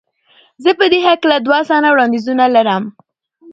[0.63, 2.83] زه په دې هکله دوه اسانه وړاندیزونه لرم.